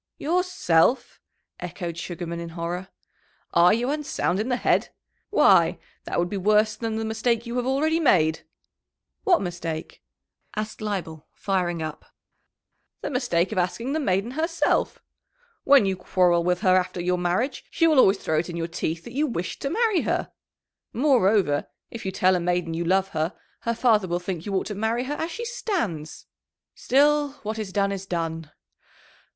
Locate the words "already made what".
7.67-9.43